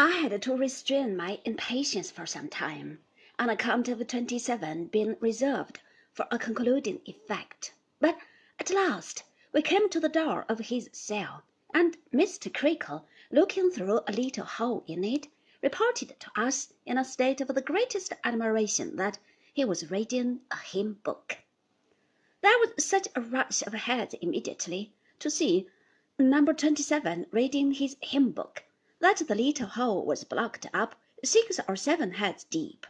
[0.00, 3.00] I had to restrain my impatience for some time,
[3.36, 5.80] on account of twenty seven being reserved
[6.12, 7.74] for a concluding effect.
[7.98, 8.16] But
[8.60, 11.42] at last we came to the door of his cell,
[11.74, 12.48] and Mr.
[12.54, 15.26] Creakle, looking through a little hole in it,
[15.64, 19.18] reported to us in a state of the greatest admiration that
[19.52, 21.38] he was reading a hymn book.
[22.40, 25.66] There was such a rush of heads immediately to see
[26.20, 28.62] number twenty seven reading his hymn book
[29.00, 32.86] that the little hole was blocked up six or seven heads deep.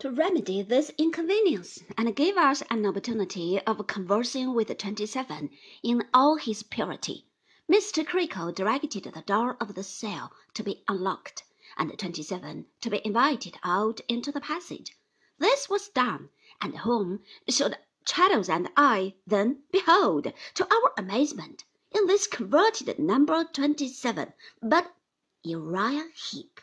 [0.00, 5.50] To remedy this inconvenience and give us an opportunity of conversing with twenty seven
[5.82, 7.26] in all his purity,
[7.68, 8.06] Mr.
[8.06, 11.44] Creakle directed the door of the cell to be unlocked,
[11.76, 14.96] and twenty seven to be invited out into the passage.
[15.38, 16.30] This was done,
[16.60, 23.44] and whom should Traddles and I then behold, to our amazement, in this converted number
[23.44, 24.94] twenty seven, but
[25.42, 26.60] Uriah Heep.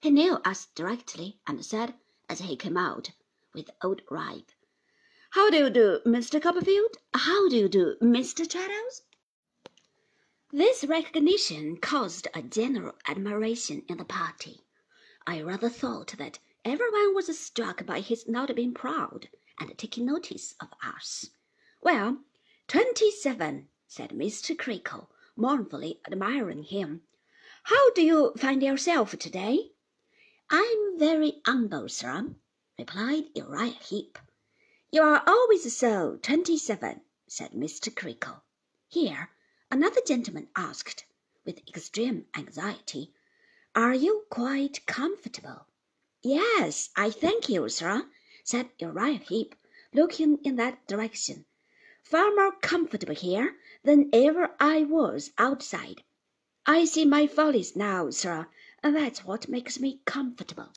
[0.00, 1.94] He knew us directly, and said,
[2.28, 3.12] as he came out,
[3.54, 4.50] with old Ribe,
[5.30, 6.42] How do you do, Mr.
[6.42, 6.98] Copperfield?
[7.14, 8.46] How do you do, Mr.
[8.46, 9.04] Traddles?
[10.52, 14.66] This recognition caused a general admiration in the party.
[15.26, 20.54] I rather thought that everyone was struck by his not being proud and taking notice
[20.60, 21.30] of us.
[21.80, 22.18] Well,
[22.68, 24.56] twenty seven said Mr.
[24.58, 27.02] Creakle, mournfully admiring him.
[27.62, 29.72] How do you find yourself to-day?
[30.50, 32.34] I'm very humble, sir,
[32.78, 34.18] replied Uriah Heep.
[34.90, 37.94] You are always so, twenty-seven, said Mr.
[37.94, 38.42] Creakle.
[38.88, 39.30] Here
[39.70, 41.04] another gentleman asked,
[41.44, 43.12] with extreme anxiety,
[43.74, 45.66] Are you quite comfortable?
[46.22, 48.08] Yes, I thank you, sir,
[48.44, 49.54] said Uriah Heep,
[49.92, 51.46] looking in that direction.
[52.08, 56.04] Far more comfortable here than ever I was outside.
[56.64, 58.46] I see my follies now, sir,
[58.80, 60.72] and that's what makes me comfortable.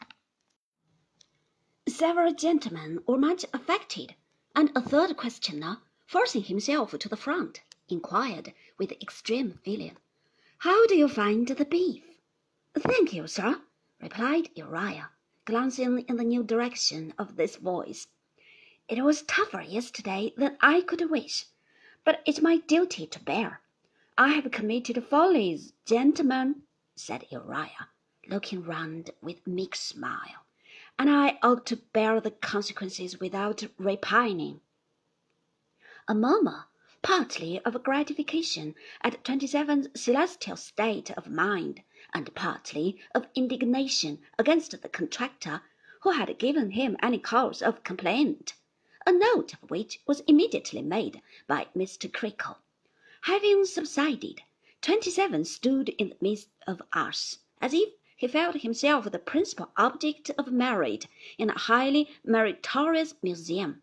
[1.87, 4.15] Several gentlemen were much affected,
[4.55, 5.77] and a third questioner,
[6.07, 9.97] forcing himself to the front, inquired with extreme feeling,
[10.57, 12.05] How do you find the beef?
[12.73, 13.61] Thank you, sir,
[14.01, 15.11] replied Uriah,
[15.45, 18.07] glancing in the new direction of this voice.
[18.91, 21.45] It was tougher yesterday than I could wish
[22.03, 23.61] but it's my duty to bear.
[24.17, 26.63] I have committed follies, gentlemen,
[26.95, 27.89] said Uriah,
[28.27, 30.43] looking round with a meek smile,
[30.97, 34.61] and I ought to bear the consequences without repining.
[36.07, 36.65] A murmur,
[37.03, 38.73] partly of gratification
[39.03, 45.61] at Twenty Seven's celestial state of mind, and partly of indignation against the contractor
[46.01, 48.55] who had given him any cause of complaint
[49.09, 52.07] a note of which was immediately made by Mr.
[52.13, 52.57] Creakle.
[53.21, 54.43] Having subsided,
[54.83, 59.71] Twenty Seven stood in the midst of us, as if he felt himself the principal
[59.77, 61.07] object of merit
[61.39, 63.81] in a highly meritorious museum.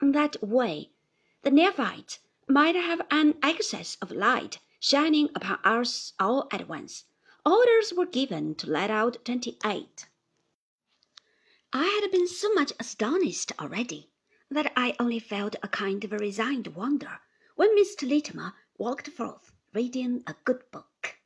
[0.00, 0.90] In that way,
[1.42, 7.02] the neophytes might have an excess of light shining upon us all at once.
[7.44, 10.06] Orders were given to let out twenty-eight.
[11.72, 14.08] I had been so much astonished already
[14.50, 17.18] that I only felt a kind of resigned wonder
[17.56, 18.08] when Mr.
[18.08, 21.16] Littimer walked forth reading a good book.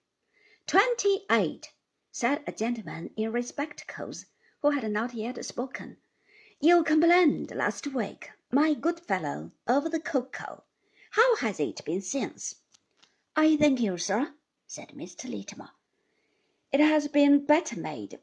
[0.66, 1.70] Twenty-eight,
[2.10, 4.24] said a gentleman in spectacles
[4.62, 5.98] who had not yet spoken.
[6.60, 10.64] You complained last week, my good fellow, of the cocoa.
[11.10, 12.56] How has it been since?
[13.36, 14.32] I thank you, sir,
[14.66, 15.30] said Mr.
[15.30, 15.70] Littimer.
[16.72, 18.18] It has been better made.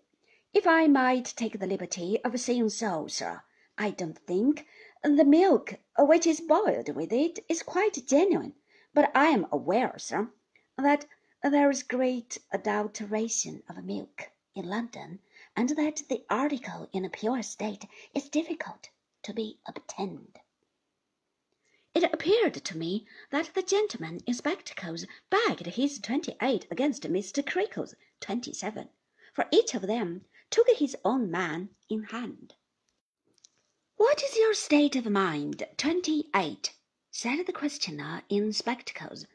[0.53, 3.43] If I might take the liberty of saying so, sir,
[3.79, 4.65] I don't think
[5.03, 8.55] the milk which is boiled with it is quite genuine,
[8.91, 10.31] but I am aware, sir,
[10.79, 11.05] that
[11.43, 15.19] there is great adulteration of milk in London,
[15.55, 18.89] and that the article in a pure state is difficult
[19.21, 20.39] to be obtained.
[21.93, 27.45] It appeared to me that the gentleman in spectacles bagged his twenty-eight against Mr.
[27.45, 28.89] Creakle's twenty-seven,
[29.33, 32.55] for each of them took his own man in hand.
[33.99, 36.71] What is your state of mind, twenty-eight?
[37.09, 39.25] said the questioner in spectacles.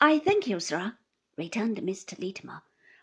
[0.00, 0.96] I thank you, sir,
[1.36, 2.18] returned Mr.
[2.18, 2.62] Littimer.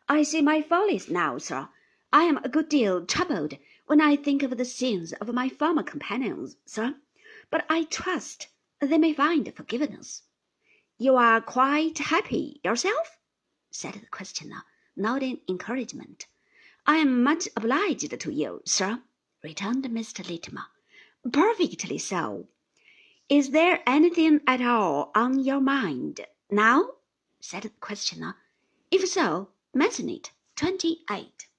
[0.10, 1.70] I see my follies now, sir.
[2.12, 3.56] I am a good deal troubled
[3.86, 6.96] when I think of the sins of my former companions, sir,
[7.52, 8.48] but I trust
[8.80, 10.24] they may find forgiveness.
[10.98, 13.20] You are quite happy yourself?
[13.70, 14.64] said the questioner,
[14.96, 16.26] nodding encouragement.
[16.88, 19.04] I am much obliged to you, sir,
[19.44, 20.28] returned Mr.
[20.28, 20.66] Littimer.
[21.32, 22.48] Perfectly so.
[23.30, 26.90] Is there anything at all on your mind now?
[27.40, 28.36] said the questioner.
[28.92, 30.32] If so, Mention it.
[30.56, 31.50] 28.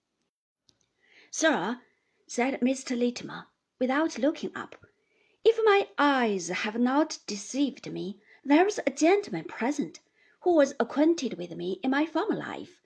[1.30, 1.82] Sir,
[2.26, 2.96] said Mr.
[2.96, 3.44] Littimer,
[3.78, 4.86] without looking up,
[5.44, 10.00] if my eyes have not deceived me, there is a gentleman present
[10.40, 12.80] who was acquainted with me in my former life.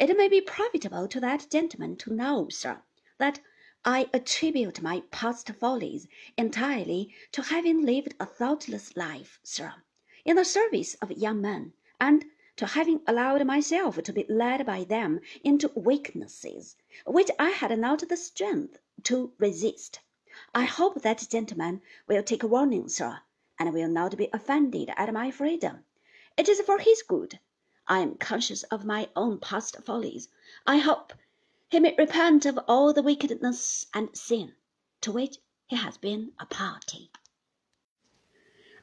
[0.00, 2.80] It may be profitable to that gentleman to know, sir,
[3.18, 3.40] that
[3.82, 6.06] I attribute my past follies
[6.36, 9.72] entirely to having lived a thoughtless life, sir,
[10.22, 14.84] in the service of young men, and to having allowed myself to be led by
[14.84, 20.00] them into weaknesses which I had not the strength to resist.
[20.54, 23.22] I hope that gentleman will take warning, sir,
[23.58, 25.86] and will not be offended at my freedom.
[26.36, 27.40] It is for his good.
[27.88, 30.28] I am conscious of my own past follies.
[30.66, 31.14] I hope
[31.70, 34.52] he may repent of all the wickedness and sin
[35.00, 35.36] to which
[35.68, 37.10] he has been a party.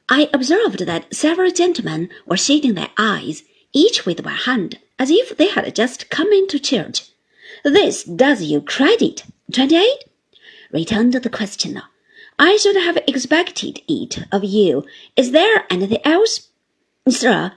[0.08, 3.42] I observed that several gentlemen were shading their eyes,
[3.74, 7.10] each with one hand, as if they had just come into church.
[7.62, 10.04] This does you credit, twenty-eight?
[10.72, 11.84] returned the questioner.
[12.38, 14.86] I should have expected it of you.
[15.14, 16.48] Is there anything else?
[17.06, 17.52] Sir,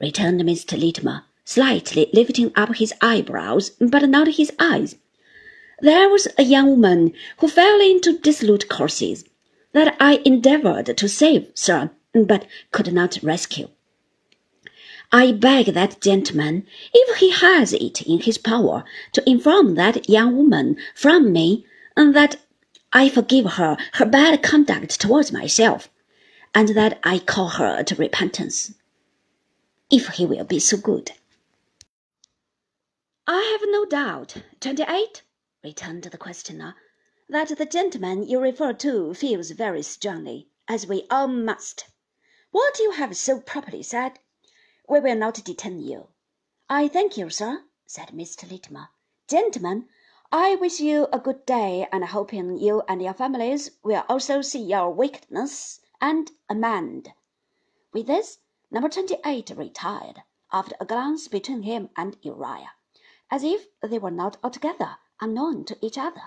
[0.00, 0.76] returned Mr.
[0.76, 4.96] Littimer, slightly lifting up his eyebrows, but not his eyes.
[5.80, 9.24] There was a young woman who fell into dissolute courses
[9.72, 13.68] that I endeavored to save, sir, but could not rescue.
[15.10, 20.36] I beg that gentleman, if he has it in his power, to inform that young
[20.36, 21.66] woman from me
[21.96, 22.36] that
[22.92, 25.90] I forgive her her bad conduct towards myself,
[26.54, 28.74] and that I call her to repentance
[29.90, 31.12] if he will be so good.
[33.34, 35.22] I have no doubt, twenty-eight,
[35.64, 36.76] returned the questioner,
[37.30, 41.86] that the gentleman you refer to feels very strongly, as we all must.
[42.50, 44.18] What you have so properly said,
[44.86, 46.08] we will not detain you.
[46.68, 48.46] I thank you, sir, said Mr.
[48.46, 48.88] Littimer.
[49.28, 49.88] Gentlemen,
[50.30, 54.62] I wish you a good day, and hoping you and your families will also see
[54.62, 57.14] your wickedness and amend.
[57.94, 58.40] With this,
[58.70, 62.72] Number 28 retired, after a glance between him and Uriah,
[63.32, 66.20] as if they were not altogether unknown to each other,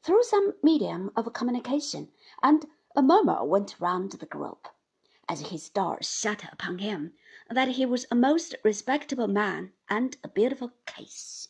[0.00, 2.08] through some medium of communication,
[2.40, 4.68] and a murmur went round the group,
[5.28, 7.12] as his door shut upon him,
[7.50, 11.48] that he was a most respectable man and a beautiful case.